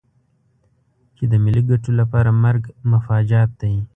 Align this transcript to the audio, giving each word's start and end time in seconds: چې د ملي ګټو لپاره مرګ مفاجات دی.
چې 1.15 1.23
د 1.31 1.33
ملي 1.43 1.61
ګټو 1.69 1.91
لپاره 1.99 2.29
مرګ 2.43 2.63
مفاجات 2.91 3.49
دی. 3.61 3.75